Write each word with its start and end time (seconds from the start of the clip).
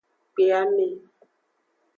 Kpe 0.33 0.43
ame. 0.61 0.87